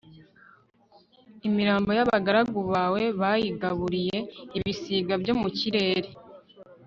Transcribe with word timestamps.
imirambo 1.47 1.89
y'abagaragu 1.97 2.59
bawe, 2.71 3.01
bayigaburiye 3.21 4.17
ibisiga 4.57 5.13
byo 5.21 5.33
mu 5.41 5.49
kirere 5.57 6.09